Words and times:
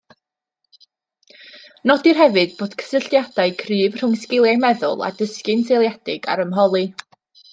Nodir 1.91 2.17
hefyd 2.21 2.55
bod 2.61 2.73
cysylltiadau 2.83 3.53
cryf 3.61 3.99
rhwng 4.01 4.17
sgiliau 4.23 4.59
meddwl 4.65 5.05
a 5.09 5.13
dysgu'n 5.21 5.63
seiliedig 5.71 6.27
ar 6.37 6.43
ymholi 6.49 6.85